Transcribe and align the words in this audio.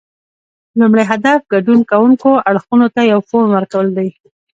لومړی 0.79 1.03
هدف 1.11 1.39
ګډون 1.53 1.79
کوونکو 1.91 2.29
اړخونو 2.49 2.87
ته 2.95 3.01
یو 3.11 3.19
فورم 3.27 3.49
ورکول 3.53 3.87
دي 3.97 4.09